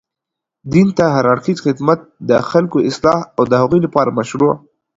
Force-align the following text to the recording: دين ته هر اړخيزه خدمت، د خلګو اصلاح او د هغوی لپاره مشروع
دين 0.73 0.87
ته 0.97 1.03
هر 1.15 1.25
اړخيزه 1.33 1.63
خدمت، 1.65 1.99
د 2.29 2.31
خلګو 2.49 2.79
اصلاح 2.89 3.19
او 3.37 3.43
د 3.51 3.53
هغوی 3.61 3.79
لپاره 3.85 4.15
مشروع 4.19 4.53